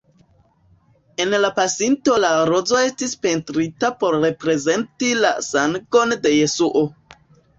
En 1.25 1.33
la 1.41 1.49
pasinteco 1.57 2.15
la 2.23 2.31
rozo 2.49 2.79
estis 2.85 3.13
pentrita 3.25 3.91
por 4.03 4.17
reprezenti 4.25 5.13
la 5.21 5.35
sangon 5.51 6.17
de 6.25 6.33
Jesuo. 6.39 6.83